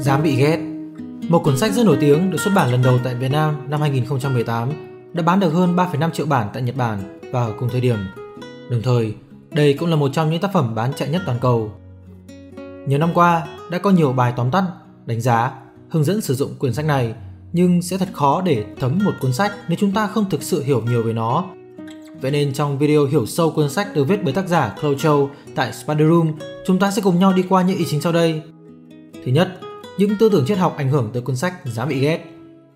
[0.00, 0.58] Dám bị ghét
[1.28, 3.80] Một cuốn sách rất nổi tiếng được xuất bản lần đầu tại Việt Nam năm
[3.80, 4.68] 2018
[5.12, 7.96] đã bán được hơn 3,5 triệu bản tại Nhật Bản vào cùng thời điểm.
[8.70, 9.14] Đồng thời,
[9.50, 11.72] đây cũng là một trong những tác phẩm bán chạy nhất toàn cầu.
[12.86, 14.64] Nhiều năm qua, đã có nhiều bài tóm tắt,
[15.06, 15.52] đánh giá,
[15.88, 17.14] hướng dẫn sử dụng quyển sách này,
[17.52, 20.62] nhưng sẽ thật khó để thấm một cuốn sách nếu chúng ta không thực sự
[20.62, 21.44] hiểu nhiều về nó.
[22.20, 25.30] Vậy nên trong video hiểu sâu cuốn sách được viết bởi tác giả Chloe Châu
[25.54, 26.32] tại Spider Room,
[26.66, 28.42] chúng ta sẽ cùng nhau đi qua những ý chính sau đây.
[29.24, 29.60] Thứ nhất,
[30.00, 32.24] những tư tưởng triết học ảnh hưởng tới cuốn sách dám bị ghét.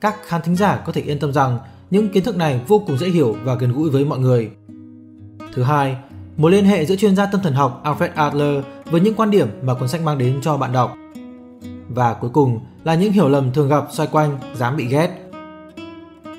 [0.01, 1.59] Các khán thính giả có thể yên tâm rằng
[1.91, 4.51] những kiến thức này vô cùng dễ hiểu và gần gũi với mọi người.
[5.55, 5.97] Thứ hai,
[6.37, 9.49] mối liên hệ giữa chuyên gia tâm thần học Alfred Adler với những quan điểm
[9.63, 10.97] mà cuốn sách mang đến cho bạn đọc.
[11.89, 15.11] Và cuối cùng là những hiểu lầm thường gặp xoay quanh dám bị ghét.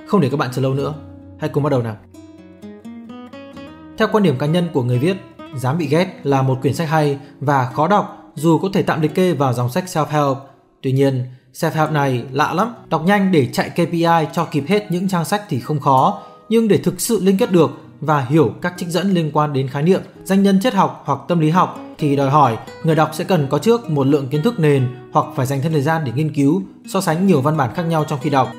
[0.07, 0.93] Không để các bạn chờ lâu nữa,
[1.39, 1.95] hãy cùng bắt đầu nào.
[3.97, 5.17] Theo quan điểm cá nhân của người viết,
[5.55, 9.01] Dám bị ghét là một quyển sách hay và khó đọc dù có thể tạm
[9.01, 10.35] liệt kê vào dòng sách self-help.
[10.85, 15.07] Tuy nhiên, self-help này lạ lắm, đọc nhanh để chạy KPI cho kịp hết những
[15.07, 18.73] trang sách thì không khó, nhưng để thực sự liên kết được và hiểu các
[18.77, 21.79] trích dẫn liên quan đến khái niệm, danh nhân triết học hoặc tâm lý học
[21.97, 25.25] thì đòi hỏi người đọc sẽ cần có trước một lượng kiến thức nền hoặc
[25.35, 28.05] phải dành thêm thời gian để nghiên cứu, so sánh nhiều văn bản khác nhau
[28.07, 28.51] trong khi đọc.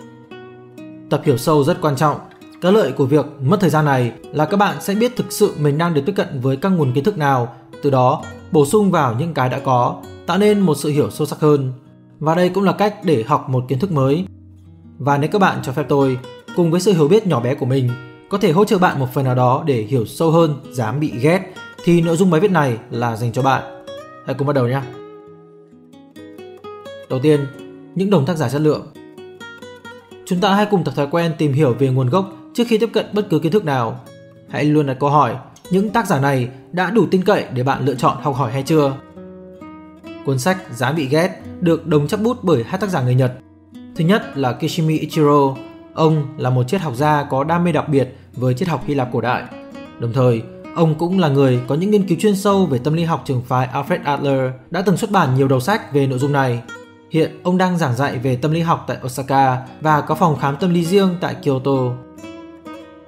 [1.10, 2.16] Tập hiểu sâu rất quan trọng.
[2.60, 5.54] Cái lợi của việc mất thời gian này là các bạn sẽ biết thực sự
[5.58, 8.90] mình đang được tiếp cận với các nguồn kiến thức nào, từ đó bổ sung
[8.90, 11.72] vào những cái đã có, tạo nên một sự hiểu sâu sắc hơn.
[12.18, 14.26] Và đây cũng là cách để học một kiến thức mới.
[14.98, 16.18] Và nếu các bạn cho phép tôi,
[16.56, 17.90] cùng với sự hiểu biết nhỏ bé của mình,
[18.28, 21.12] có thể hỗ trợ bạn một phần nào đó để hiểu sâu hơn dám bị
[21.20, 21.52] ghét
[21.84, 23.62] thì nội dung bài viết này là dành cho bạn.
[24.26, 24.80] Hãy cùng bắt đầu nhé.
[27.10, 27.46] Đầu tiên,
[27.94, 28.86] những đồng tác giả chất lượng.
[30.26, 32.90] Chúng ta hãy cùng tập thói quen tìm hiểu về nguồn gốc trước khi tiếp
[32.92, 34.00] cận bất cứ kiến thức nào.
[34.48, 35.36] Hãy luôn đặt câu hỏi,
[35.70, 38.62] những tác giả này đã đủ tin cậy để bạn lựa chọn học hỏi hay
[38.62, 38.96] chưa?
[40.26, 43.32] Cuốn sách Giá bị ghét được đồng chấp bút bởi hai tác giả người Nhật.
[43.96, 45.54] Thứ nhất là Kishimi Ichiro.
[45.94, 48.94] Ông là một triết học gia có đam mê đặc biệt với triết học Hy
[48.94, 49.42] Lạp cổ đại.
[49.98, 50.42] Đồng thời,
[50.74, 53.42] ông cũng là người có những nghiên cứu chuyên sâu về tâm lý học trường
[53.42, 56.62] phái Alfred Adler, đã từng xuất bản nhiều đầu sách về nội dung này.
[57.10, 60.56] Hiện ông đang giảng dạy về tâm lý học tại Osaka và có phòng khám
[60.56, 61.96] tâm lý riêng tại Kyoto.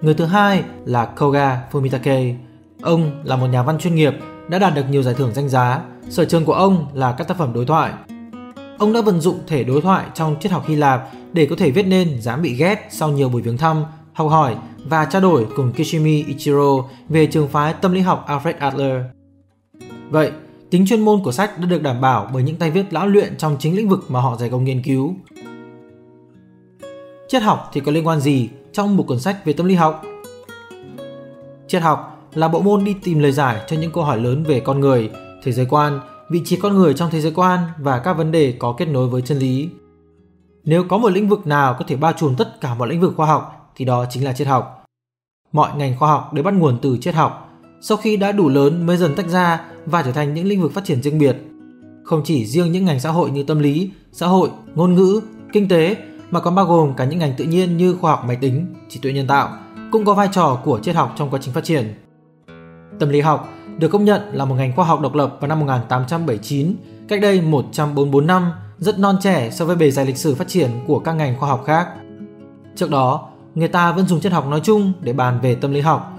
[0.00, 2.34] Người thứ hai là Koga Fumitake.
[2.82, 4.14] Ông là một nhà văn chuyên nghiệp
[4.48, 5.80] đã đạt được nhiều giải thưởng danh giá.
[6.08, 7.92] Sở trường của ông là các tác phẩm đối thoại.
[8.78, 11.70] Ông đã vận dụng thể đối thoại trong triết học Hy Lạp để có thể
[11.70, 15.46] viết nên dám bị ghét sau nhiều buổi viếng thăm, học hỏi và trao đổi
[15.56, 19.02] cùng Kishimi Ichiro về trường phái tâm lý học Alfred Adler.
[20.10, 20.32] Vậy,
[20.70, 23.36] tính chuyên môn của sách đã được đảm bảo bởi những tay viết lão luyện
[23.36, 25.14] trong chính lĩnh vực mà họ dày công nghiên cứu.
[27.28, 30.02] Triết học thì có liên quan gì trong một cuốn sách về tâm lý học?
[31.68, 34.60] Triết học là bộ môn đi tìm lời giải cho những câu hỏi lớn về
[34.60, 35.10] con người,
[35.42, 36.00] thế giới quan,
[36.30, 39.08] vị trí con người trong thế giới quan và các vấn đề có kết nối
[39.08, 39.68] với chân lý.
[40.64, 43.12] Nếu có một lĩnh vực nào có thể bao trùm tất cả mọi lĩnh vực
[43.16, 44.84] khoa học thì đó chính là triết học.
[45.52, 47.48] Mọi ngành khoa học đều bắt nguồn từ triết học,
[47.80, 50.72] sau khi đã đủ lớn mới dần tách ra và trở thành những lĩnh vực
[50.72, 51.36] phát triển riêng biệt.
[52.04, 55.20] Không chỉ riêng những ngành xã hội như tâm lý, xã hội, ngôn ngữ,
[55.52, 55.96] kinh tế
[56.30, 59.00] mà còn bao gồm cả những ngành tự nhiên như khoa học máy tính, trí
[59.00, 59.58] tuệ nhân tạo
[59.92, 61.94] cũng có vai trò của triết học trong quá trình phát triển.
[62.98, 63.48] Tâm lý học
[63.78, 66.74] được công nhận là một ngành khoa học độc lập vào năm 1879,
[67.08, 70.70] cách đây 144 năm, rất non trẻ so với bề dày lịch sử phát triển
[70.86, 71.88] của các ngành khoa học khác.
[72.76, 75.80] Trước đó, người ta vẫn dùng triết học nói chung để bàn về tâm lý
[75.80, 76.12] học.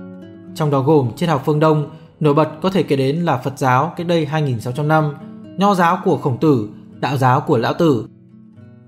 [0.56, 3.54] Trong đó gồm triết học phương Đông, nổi bật có thể kể đến là Phật
[3.58, 5.14] giáo cách đây 2.600 năm,
[5.58, 6.70] Nho giáo của Khổng Tử,
[7.00, 8.08] Đạo giáo của Lão Tử.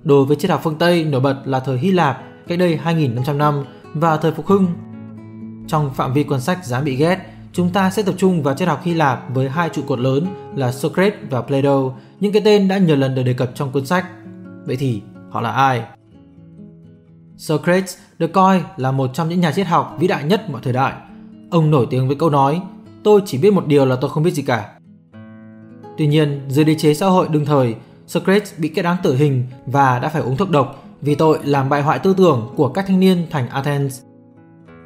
[0.03, 3.37] Đối với triết học phương Tây nổi bật là thời Hy Lạp cách đây 2.500
[3.37, 3.63] năm
[3.93, 4.67] và thời Phục Hưng.
[5.67, 8.67] Trong phạm vi cuốn sách dám bị ghét, chúng ta sẽ tập trung vào triết
[8.67, 12.67] học Hy Lạp với hai trụ cột lớn là Socrates và Plato, những cái tên
[12.67, 14.05] đã nhiều lần được đề cập trong cuốn sách.
[14.65, 15.83] Vậy thì họ là ai?
[17.37, 20.73] Socrates được coi là một trong những nhà triết học vĩ đại nhất mọi thời
[20.73, 20.93] đại.
[21.51, 22.61] Ông nổi tiếng với câu nói,
[23.03, 24.69] tôi chỉ biết một điều là tôi không biết gì cả.
[25.97, 27.75] Tuy nhiên, dưới đế chế xã hội đương thời,
[28.07, 31.69] Socrates bị kết án tử hình và đã phải uống thuốc độc vì tội làm
[31.69, 34.01] bại hoại tư tưởng của các thanh niên thành Athens.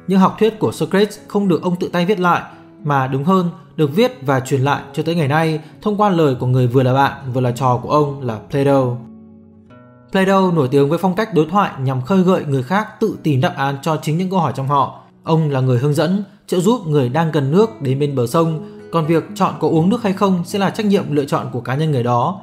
[0.06, 2.42] những học thuyết của Socrates không được ông tự tay viết lại,
[2.86, 6.34] mà đúng hơn được viết và truyền lại cho tới ngày nay thông qua lời
[6.40, 8.82] của người vừa là bạn vừa là trò của ông là Plato.
[10.12, 13.40] Plato nổi tiếng với phong cách đối thoại nhằm khơi gợi người khác tự tìm
[13.40, 15.00] đáp án cho chính những câu hỏi trong họ.
[15.22, 18.68] Ông là người hướng dẫn, trợ giúp người đang cần nước đến bên bờ sông,
[18.92, 21.60] còn việc chọn có uống nước hay không sẽ là trách nhiệm lựa chọn của
[21.60, 22.40] cá nhân người đó.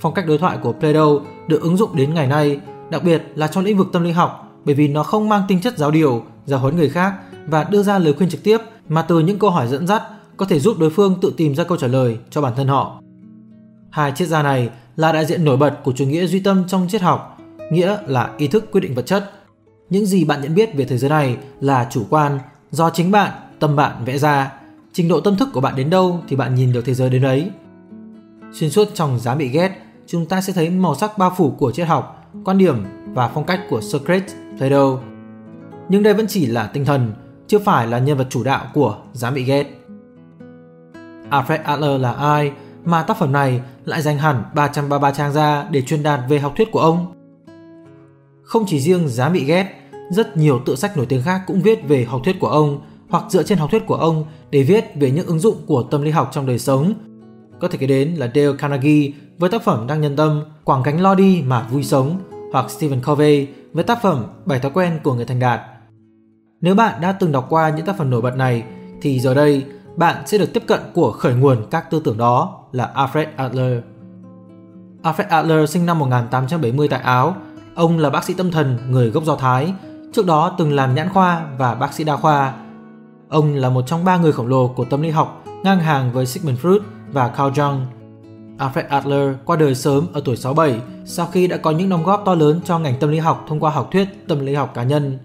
[0.00, 1.06] Phong cách đối thoại của Plato
[1.48, 4.48] được ứng dụng đến ngày nay, đặc biệt là trong lĩnh vực tâm lý học,
[4.64, 7.14] bởi vì nó không mang tính chất giáo điều, giáo huấn người khác
[7.46, 10.02] và đưa ra lời khuyên trực tiếp mà từ những câu hỏi dẫn dắt
[10.36, 13.02] có thể giúp đối phương tự tìm ra câu trả lời cho bản thân họ.
[13.90, 16.88] Hai triết gia này là đại diện nổi bật của chủ nghĩa duy tâm trong
[16.88, 17.38] triết học,
[17.72, 19.32] nghĩa là ý thức quyết định vật chất.
[19.90, 22.38] Những gì bạn nhận biết về thế giới này là chủ quan,
[22.70, 24.52] do chính bạn, tâm bạn vẽ ra.
[24.92, 27.22] Trình độ tâm thức của bạn đến đâu thì bạn nhìn được thế giới đến
[27.22, 27.50] đấy.
[28.52, 29.70] Xuyên suốt trong giá bị ghét,
[30.06, 32.84] chúng ta sẽ thấy màu sắc bao phủ của triết học, quan điểm
[33.14, 34.98] và phong cách của Socrates, Plato.
[35.88, 37.12] Nhưng đây vẫn chỉ là tinh thần,
[37.46, 39.66] chưa phải là nhân vật chủ đạo của Giám bị ghét.
[41.30, 42.52] Alfred Adler là ai
[42.84, 46.52] mà tác phẩm này lại dành hẳn 333 trang ra để truyền đạt về học
[46.56, 47.12] thuyết của ông?
[48.42, 49.66] Không chỉ riêng Giám bị ghét,
[50.10, 53.24] rất nhiều tựa sách nổi tiếng khác cũng viết về học thuyết của ông hoặc
[53.28, 56.10] dựa trên học thuyết của ông để viết về những ứng dụng của tâm lý
[56.10, 56.94] học trong đời sống.
[57.60, 61.00] Có thể kể đến là Dale Carnegie với tác phẩm Đăng nhân tâm, quảng cánh
[61.00, 62.20] lo đi mà vui sống
[62.52, 65.60] hoặc Stephen Covey với tác phẩm Bảy thói quen của người thành đạt.
[66.60, 68.64] Nếu bạn đã từng đọc qua những tác phẩm nổi bật này
[69.02, 69.64] thì giờ đây
[69.96, 73.82] bạn sẽ được tiếp cận của khởi nguồn các tư tưởng đó là Alfred Adler.
[75.02, 77.36] Alfred Adler sinh năm 1870 tại Áo.
[77.74, 79.72] Ông là bác sĩ tâm thần người gốc Do Thái,
[80.12, 82.54] trước đó từng làm nhãn khoa và bác sĩ đa khoa.
[83.28, 86.26] Ông là một trong ba người khổng lồ của tâm lý học ngang hàng với
[86.26, 86.80] Sigmund Freud
[87.12, 87.80] và Carl Jung.
[88.58, 92.22] Alfred Adler qua đời sớm ở tuổi 67 sau khi đã có những đóng góp
[92.26, 94.82] to lớn cho ngành tâm lý học thông qua học thuyết tâm lý học cá
[94.82, 95.18] nhân.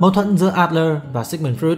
[0.00, 1.76] Mâu thuẫn giữa Adler và Sigmund Freud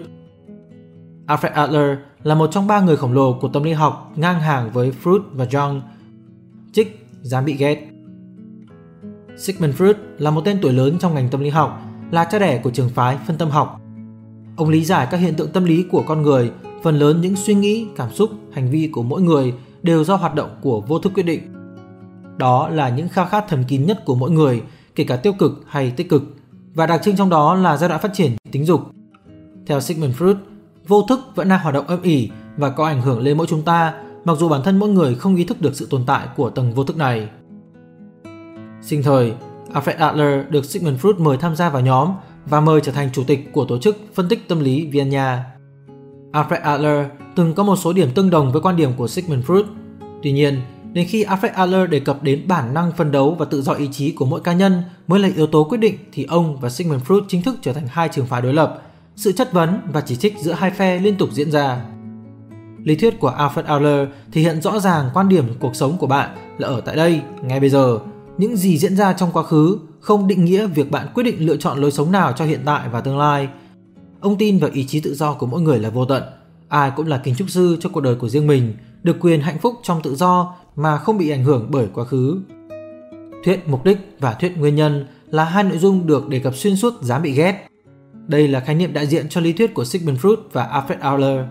[1.27, 4.71] Alfred Adler là một trong ba người khổng lồ của tâm lý học ngang hàng
[4.73, 5.81] với Freud và Jung.
[6.73, 7.89] Trích dám bị ghét.
[9.37, 12.61] Sigmund Freud là một tên tuổi lớn trong ngành tâm lý học, là cha đẻ
[12.65, 13.81] của trường phái phân tâm học.
[14.57, 16.51] Ông lý giải các hiện tượng tâm lý của con người,
[16.83, 20.35] phần lớn những suy nghĩ, cảm xúc, hành vi của mỗi người đều do hoạt
[20.35, 21.41] động của vô thức quyết định.
[22.37, 24.63] Đó là những khao khát thần kín nhất của mỗi người,
[24.95, 26.23] kể cả tiêu cực hay tích cực,
[26.75, 28.81] và đặc trưng trong đó là giai đoạn phát triển tính dục.
[29.67, 30.35] Theo Sigmund Freud,
[30.87, 33.63] vô thức vẫn đang hoạt động âm ỉ và có ảnh hưởng lên mỗi chúng
[33.63, 33.95] ta,
[34.25, 36.73] mặc dù bản thân mỗi người không ý thức được sự tồn tại của tầng
[36.73, 37.29] vô thức này.
[38.83, 39.33] Sinh thời,
[39.73, 42.09] Alfred Adler được Sigmund Freud mời tham gia vào nhóm
[42.47, 45.45] và mời trở thành chủ tịch của tổ chức phân tích tâm lý Vienna.
[46.33, 47.07] Alfred Adler
[47.37, 49.65] từng có một số điểm tương đồng với quan điểm của Sigmund Freud.
[50.23, 50.61] Tuy nhiên,
[50.93, 53.89] đến khi Alfred Adler đề cập đến bản năng phân đấu và tự do ý
[53.93, 57.03] chí của mỗi cá nhân mới là yếu tố quyết định thì ông và Sigmund
[57.03, 58.83] Freud chính thức trở thành hai trường phái đối lập
[59.17, 61.85] sự chất vấn và chỉ trích giữa hai phe liên tục diễn ra.
[62.85, 66.31] Lý thuyết của Alfred Adler thể hiện rõ ràng quan điểm cuộc sống của bạn
[66.59, 67.99] là ở tại đây, ngay bây giờ.
[68.39, 71.57] Những gì diễn ra trong quá khứ không định nghĩa việc bạn quyết định lựa
[71.57, 73.49] chọn lối sống nào cho hiện tại và tương lai.
[74.21, 76.23] Ông tin vào ý chí tự do của mỗi người là vô tận.
[76.69, 79.59] Ai cũng là kiến trúc sư cho cuộc đời của riêng mình, được quyền hạnh
[79.59, 82.41] phúc trong tự do mà không bị ảnh hưởng bởi quá khứ.
[83.45, 86.77] Thuyết mục đích và thuyết nguyên nhân là hai nội dung được đề cập xuyên
[86.77, 87.67] suốt dám bị ghét.
[88.27, 91.45] Đây là khái niệm đại diện cho lý thuyết của Sigmund Freud và Alfred Adler.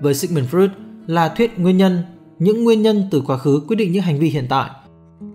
[0.00, 0.68] Với Sigmund Freud
[1.06, 2.02] là thuyết nguyên nhân,
[2.38, 4.70] những nguyên nhân từ quá khứ quyết định những hành vi hiện tại.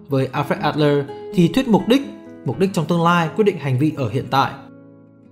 [0.10, 2.02] Với Alfred Adler thì thuyết mục đích,
[2.46, 4.52] mục đích trong tương lai quyết định hành vi ở hiện tại.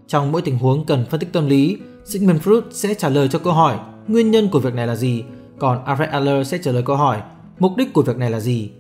[0.08, 3.40] Trong mỗi tình huống cần phân tích tâm lý, Sigmund Freud sẽ trả lời cho
[3.40, 3.78] câu hỏi
[4.08, 5.24] nguyên nhân của việc này là gì,
[5.60, 7.22] còn Alfred Adler sẽ trả lời câu hỏi
[7.60, 8.72] mục đích của việc này là gì.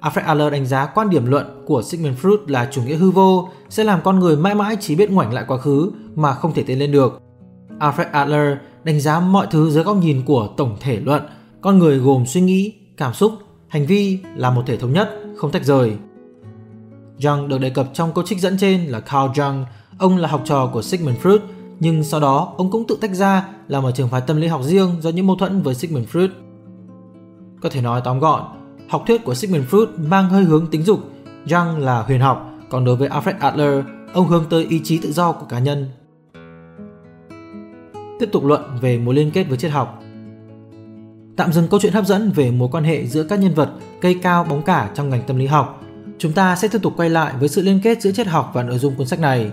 [0.00, 3.48] Alfred Adler đánh giá quan điểm luận của Sigmund Freud là chủ nghĩa hư vô
[3.68, 6.62] sẽ làm con người mãi mãi chỉ biết ngoảnh lại quá khứ mà không thể
[6.62, 7.20] tiến lên được.
[7.78, 11.22] Alfred Adler đánh giá mọi thứ dưới góc nhìn của tổng thể luận,
[11.60, 13.32] con người gồm suy nghĩ, cảm xúc,
[13.68, 15.96] hành vi là một thể thống nhất, không tách rời.
[17.18, 19.64] Jung được đề cập trong câu trích dẫn trên là Carl Jung,
[19.98, 21.38] ông là học trò của Sigmund Freud,
[21.80, 24.62] nhưng sau đó ông cũng tự tách ra làm ở trường phái tâm lý học
[24.62, 26.28] riêng do những mâu thuẫn với Sigmund Freud.
[27.64, 28.42] Có thể nói tóm gọn,
[28.88, 31.00] học thuyết của Sigmund Freud mang hơi hướng tính dục,
[31.46, 35.12] Jung là huyền học, còn đối với Alfred Adler, ông hướng tới ý chí tự
[35.12, 35.90] do của cá nhân.
[38.20, 40.02] Tiếp tục luận về mối liên kết với triết học.
[41.36, 44.18] Tạm dừng câu chuyện hấp dẫn về mối quan hệ giữa các nhân vật cây
[44.22, 45.80] cao bóng cả trong ngành tâm lý học,
[46.18, 48.62] chúng ta sẽ tiếp tục quay lại với sự liên kết giữa triết học và
[48.62, 49.52] nội dung cuốn sách này.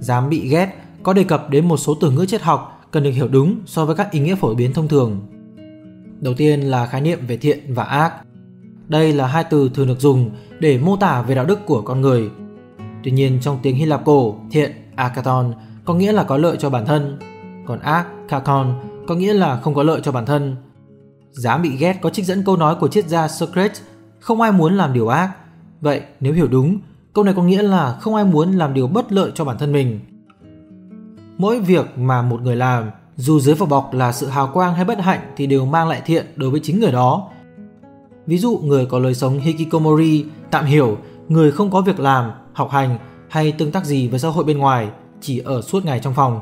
[0.00, 0.68] Dám bị ghét
[1.02, 3.84] có đề cập đến một số từ ngữ triết học cần được hiểu đúng so
[3.84, 5.20] với các ý nghĩa phổ biến thông thường.
[6.22, 8.12] Đầu tiên là khái niệm về thiện và ác.
[8.88, 12.00] Đây là hai từ thường được dùng để mô tả về đạo đức của con
[12.00, 12.30] người.
[13.02, 15.52] Tuy nhiên trong tiếng Hy Lạp cổ, thiện akaton
[15.84, 17.18] có nghĩa là có lợi cho bản thân,
[17.66, 18.74] còn ác kakon
[19.06, 20.56] có nghĩa là không có lợi cho bản thân.
[21.30, 23.82] Dám bị ghét có trích dẫn câu nói của triết gia Socrates,
[24.20, 25.30] không ai muốn làm điều ác.
[25.80, 26.78] Vậy nếu hiểu đúng,
[27.12, 29.72] câu này có nghĩa là không ai muốn làm điều bất lợi cho bản thân
[29.72, 30.00] mình.
[31.38, 34.84] Mỗi việc mà một người làm dù dưới vỏ bọc là sự hào quang hay
[34.84, 37.28] bất hạnh thì đều mang lại thiện đối với chính người đó.
[38.26, 40.96] Ví dụ người có lối sống hikikomori, tạm hiểu,
[41.28, 44.58] người không có việc làm, học hành hay tương tác gì với xã hội bên
[44.58, 44.88] ngoài,
[45.20, 46.40] chỉ ở suốt ngày trong phòng.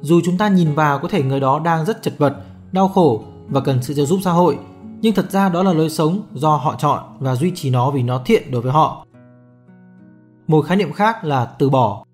[0.00, 2.36] Dù chúng ta nhìn vào có thể người đó đang rất chật vật,
[2.72, 4.58] đau khổ và cần sự trợ giúp xã hội,
[5.00, 8.02] nhưng thật ra đó là lối sống do họ chọn và duy trì nó vì
[8.02, 9.06] nó thiện đối với họ.
[10.46, 12.05] Một khái niệm khác là từ bỏ.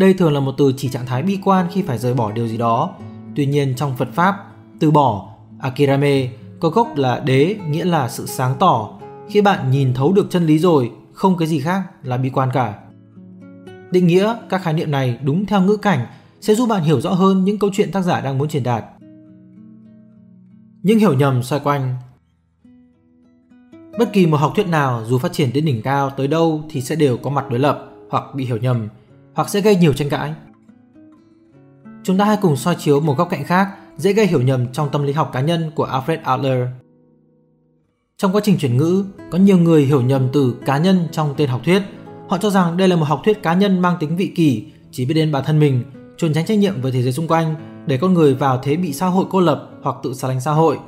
[0.00, 2.48] Đây thường là một từ chỉ trạng thái bi quan khi phải rời bỏ điều
[2.48, 2.94] gì đó.
[3.36, 4.36] Tuy nhiên trong Phật Pháp,
[4.78, 6.28] từ bỏ, akirame,
[6.60, 8.90] có gốc là đế nghĩa là sự sáng tỏ.
[9.28, 12.48] Khi bạn nhìn thấu được chân lý rồi, không cái gì khác là bi quan
[12.52, 12.74] cả.
[13.90, 16.06] Định nghĩa các khái niệm này đúng theo ngữ cảnh
[16.40, 18.84] sẽ giúp bạn hiểu rõ hơn những câu chuyện tác giả đang muốn truyền đạt.
[20.82, 21.96] Những hiểu nhầm xoay quanh
[23.98, 26.80] Bất kỳ một học thuyết nào dù phát triển đến đỉnh cao tới đâu thì
[26.80, 28.88] sẽ đều có mặt đối lập hoặc bị hiểu nhầm
[29.34, 30.34] hoặc sẽ gây nhiều tranh cãi.
[32.02, 34.88] Chúng ta hãy cùng soi chiếu một góc cạnh khác dễ gây hiểu nhầm trong
[34.92, 36.68] tâm lý học cá nhân của Alfred Adler.
[38.16, 41.48] Trong quá trình chuyển ngữ, có nhiều người hiểu nhầm từ cá nhân trong tên
[41.48, 41.82] học thuyết.
[42.28, 45.04] Họ cho rằng đây là một học thuyết cá nhân mang tính vị kỷ, chỉ
[45.04, 45.84] biết đến bản thân mình,
[46.16, 47.54] trốn tránh trách nhiệm với thế giới xung quanh,
[47.86, 50.52] để con người vào thế bị xã hội cô lập hoặc tự xa lánh xã
[50.52, 50.78] hội.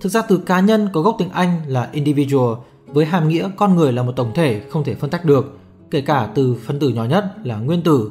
[0.00, 2.54] Thực ra từ cá nhân có gốc tiếng Anh là individual
[2.86, 5.58] với hàm nghĩa con người là một tổng thể không thể phân tách được,
[5.92, 8.10] kể cả từ phân tử nhỏ nhất là nguyên tử.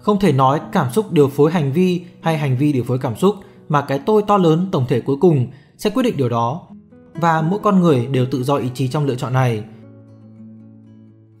[0.00, 3.16] Không thể nói cảm xúc điều phối hành vi hay hành vi điều phối cảm
[3.16, 3.34] xúc
[3.68, 5.46] mà cái tôi to lớn tổng thể cuối cùng
[5.78, 6.68] sẽ quyết định điều đó.
[7.14, 9.64] Và mỗi con người đều tự do ý chí trong lựa chọn này.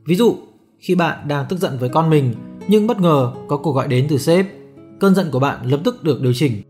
[0.06, 0.36] Ví dụ,
[0.78, 2.34] khi bạn đang tức giận với con mình
[2.68, 4.46] nhưng bất ngờ có cuộc gọi đến từ sếp,
[5.00, 6.62] cơn giận của bạn lập tức được điều chỉnh.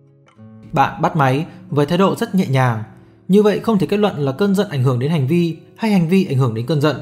[0.73, 2.83] Bạn bắt máy với thái độ rất nhẹ nhàng
[3.29, 5.93] như vậy không thể kết luận là cơn giận ảnh hưởng đến hành vi hay
[5.93, 6.97] hành vi ảnh hưởng đến cơn giận.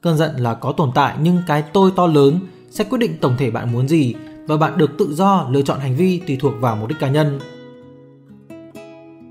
[0.00, 2.40] Cơn giận là có tồn tại nhưng cái tôi to lớn
[2.70, 4.14] sẽ quyết định tổng thể bạn muốn gì
[4.46, 7.08] và bạn được tự do lựa chọn hành vi tùy thuộc vào mục đích cá
[7.08, 7.40] nhân.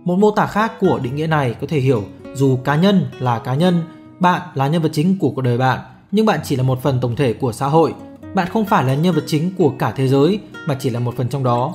[0.03, 3.39] Một mô tả khác của định nghĩa này có thể hiểu dù cá nhân là
[3.39, 3.83] cá nhân,
[4.19, 5.79] bạn là nhân vật chính của cuộc đời bạn,
[6.11, 7.93] nhưng bạn chỉ là một phần tổng thể của xã hội.
[8.33, 11.13] Bạn không phải là nhân vật chính của cả thế giới mà chỉ là một
[11.17, 11.73] phần trong đó.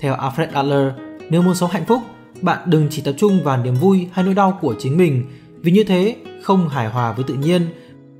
[0.00, 0.92] Theo Alfred Adler,
[1.30, 2.02] nếu muốn sống hạnh phúc,
[2.42, 5.24] bạn đừng chỉ tập trung vào niềm vui hay nỗi đau của chính mình
[5.68, 7.66] vì như thế, không hài hòa với tự nhiên,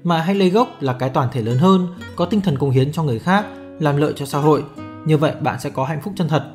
[0.05, 1.87] mà hãy lấy gốc là cái toàn thể lớn hơn,
[2.17, 3.47] có tinh thần công hiến cho người khác,
[3.79, 4.65] làm lợi cho xã hội.
[5.05, 6.51] Như vậy bạn sẽ có hạnh phúc chân thật.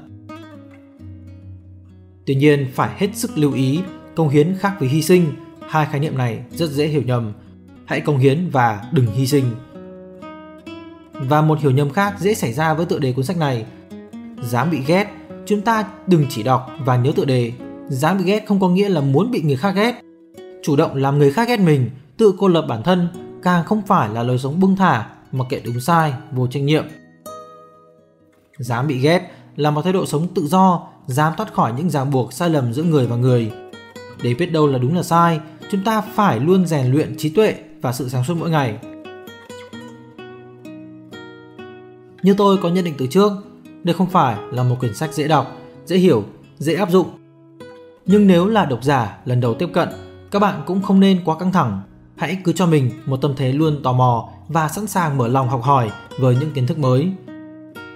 [2.26, 3.80] Tuy nhiên, phải hết sức lưu ý
[4.16, 5.26] công hiến khác với hy sinh.
[5.68, 7.34] Hai khái niệm này rất dễ hiểu nhầm.
[7.86, 9.46] Hãy công hiến và đừng hy sinh.
[11.14, 13.66] Và một hiểu nhầm khác dễ xảy ra với tựa đề cuốn sách này.
[14.42, 15.08] Dám bị ghét,
[15.46, 17.52] Chúng ta đừng chỉ đọc và nhớ tựa đề.
[17.90, 20.02] Dám bị ghét không có nghĩa là muốn bị người khác ghét.
[20.64, 23.08] Chủ động làm người khác ghét mình, tự cô lập bản thân
[23.44, 26.86] càng không phải là lối sống bưng thả mà kệ đúng sai, vô trách nhiệm.
[28.58, 32.12] Dám bị ghét là một thái độ sống tự do, dám thoát khỏi những ràng
[32.12, 33.52] buộc sai lầm giữa người và người.
[34.24, 35.40] Để biết đâu là đúng là sai,
[35.72, 38.78] chúng ta phải luôn rèn luyện trí tuệ và sự sáng suốt mỗi ngày.
[42.22, 43.32] Như tôi có nhận định từ trước,
[43.84, 46.24] đây không phải là một quyển sách dễ đọc, dễ hiểu,
[46.58, 47.08] dễ áp dụng.
[48.06, 49.90] Nhưng nếu là độc giả lần đầu tiếp cận,
[50.34, 51.82] các bạn cũng không nên quá căng thẳng.
[52.18, 55.50] Hãy cứ cho mình một tâm thế luôn tò mò và sẵn sàng mở lòng
[55.50, 57.12] học hỏi với những kiến thức mới.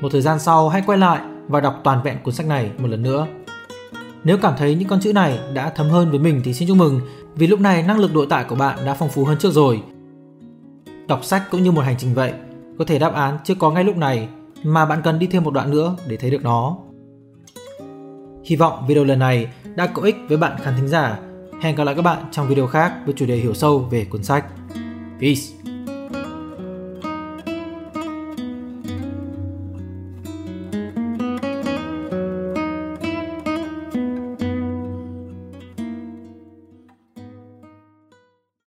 [0.01, 2.87] Một thời gian sau hãy quay lại và đọc toàn vẹn cuốn sách này một
[2.87, 3.27] lần nữa.
[4.23, 6.77] Nếu cảm thấy những con chữ này đã thấm hơn với mình thì xin chúc
[6.77, 7.01] mừng
[7.35, 9.81] vì lúc này năng lực nội tại của bạn đã phong phú hơn trước rồi.
[11.07, 12.33] Đọc sách cũng như một hành trình vậy,
[12.79, 14.27] có thể đáp án chưa có ngay lúc này
[14.63, 16.77] mà bạn cần đi thêm một đoạn nữa để thấy được nó.
[18.45, 21.19] Hy vọng video lần này đã có ích với bạn khán thính giả.
[21.61, 24.23] Hẹn gặp lại các bạn trong video khác với chủ đề hiểu sâu về cuốn
[24.23, 24.45] sách.
[25.21, 25.76] Peace!